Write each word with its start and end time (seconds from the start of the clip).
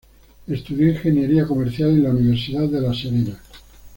Estudió 0.47 0.87
Ingeniería 0.89 1.45
comercial 1.45 1.91
en 1.91 2.01
la 2.01 2.09
Universidad 2.09 2.67
de 2.67 2.81
La 2.81 2.91
Serena. 2.91 3.39